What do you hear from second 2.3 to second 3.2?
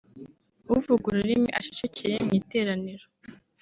iteraniro